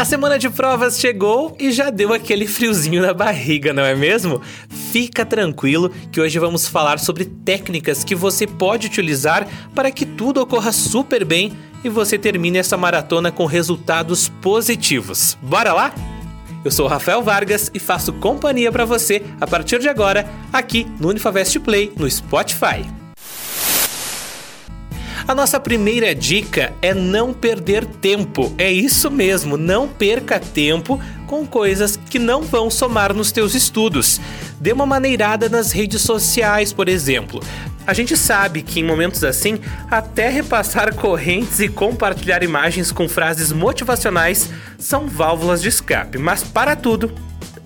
[0.00, 4.40] A semana de provas chegou e já deu aquele friozinho na barriga, não é mesmo?
[4.90, 10.40] Fica tranquilo que hoje vamos falar sobre técnicas que você pode utilizar para que tudo
[10.40, 11.52] ocorra super bem
[11.84, 15.36] e você termine essa maratona com resultados positivos.
[15.42, 15.92] Bora lá?
[16.64, 21.10] Eu sou Rafael Vargas e faço companhia para você a partir de agora aqui no
[21.10, 22.99] Unifavest Play no Spotify.
[25.30, 28.52] A nossa primeira dica é não perder tempo.
[28.58, 34.20] É isso mesmo, não perca tempo com coisas que não vão somar nos teus estudos.
[34.60, 37.40] Dê uma maneirada nas redes sociais, por exemplo.
[37.86, 43.52] A gente sabe que em momentos assim, até repassar correntes e compartilhar imagens com frases
[43.52, 47.14] motivacionais são válvulas de escape, mas para tudo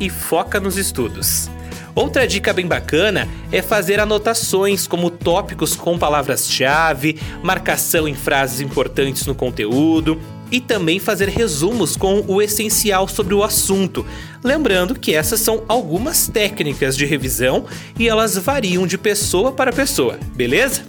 [0.00, 1.50] e foca nos estudos.
[1.94, 9.26] Outra dica bem bacana é fazer anotações como tópicos com palavras-chave, marcação em frases importantes
[9.26, 14.04] no conteúdo e também fazer resumos com o essencial sobre o assunto.
[14.42, 17.64] Lembrando que essas são algumas técnicas de revisão
[17.98, 20.84] e elas variam de pessoa para pessoa, beleza?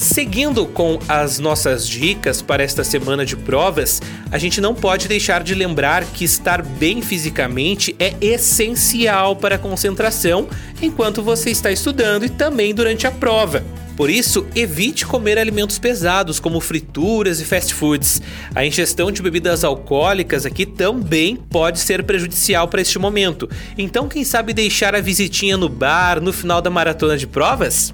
[0.00, 4.00] Seguindo com as nossas dicas para esta semana de provas,
[4.32, 9.58] a gente não pode deixar de lembrar que estar bem fisicamente é essencial para a
[9.58, 10.48] concentração
[10.80, 13.62] enquanto você está estudando e também durante a prova.
[13.94, 18.22] Por isso, evite comer alimentos pesados como frituras e fast foods.
[18.54, 23.50] A ingestão de bebidas alcoólicas aqui também pode ser prejudicial para este momento.
[23.76, 27.92] Então, quem sabe deixar a visitinha no bar no final da maratona de provas?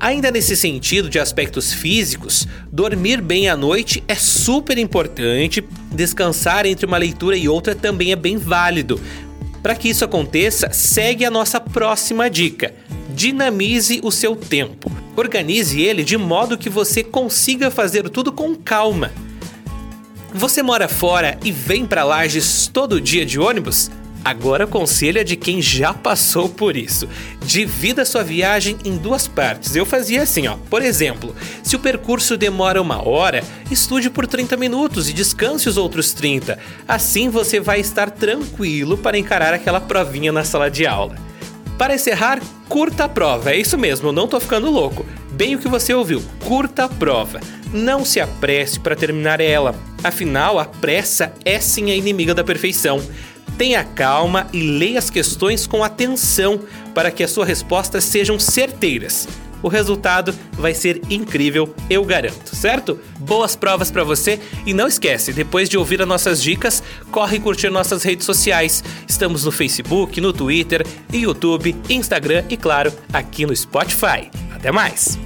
[0.00, 5.62] Ainda nesse sentido de aspectos físicos, dormir bem à noite é super importante,
[5.92, 8.98] descansar entre uma leitura e outra também é bem válido.
[9.62, 12.74] Para que isso aconteça, segue a nossa próxima dica:
[13.14, 14.90] dinamize o seu tempo.
[15.14, 19.12] Organize ele de modo que você consiga fazer tudo com calma.
[20.32, 23.90] Você mora fora e vem para Lages todo dia de ônibus?
[24.24, 27.08] Agora conselho é de quem já passou por isso.
[27.44, 29.74] Divida sua viagem em duas partes.
[29.74, 30.56] Eu fazia assim, ó.
[30.68, 35.78] Por exemplo, se o percurso demora uma hora, estude por 30 minutos e descanse os
[35.78, 36.58] outros 30.
[36.86, 41.16] Assim você vai estar tranquilo para encarar aquela provinha na sala de aula.
[41.78, 43.52] Para encerrar, curta a prova.
[43.52, 45.06] É isso mesmo, eu não tô ficando louco.
[45.32, 47.40] Bem o que você ouviu, curta a prova.
[47.72, 49.74] Não se apresse para terminar ela.
[50.04, 53.00] Afinal, a pressa é sim a inimiga da perfeição.
[53.60, 56.60] Tenha calma e leia as questões com atenção
[56.94, 59.28] para que as suas respostas sejam certeiras.
[59.62, 62.98] O resultado vai ser incrível, eu garanto, certo?
[63.18, 67.68] Boas provas para você e não esquece, depois de ouvir as nossas dicas, corre curtir
[67.68, 68.82] nossas redes sociais.
[69.06, 70.82] Estamos no Facebook, no Twitter,
[71.12, 74.30] YouTube, Instagram e claro, aqui no Spotify.
[74.54, 75.18] Até mais.